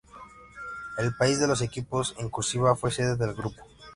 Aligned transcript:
El 0.97 1.13
país 1.15 1.39
de 1.39 1.45
los 1.45 1.61
equipos 1.61 2.15
en 2.17 2.29
"cursiva" 2.29 2.75
fue 2.75 2.89
sede 2.89 3.15
del 3.17 3.35
grupo. 3.35 3.61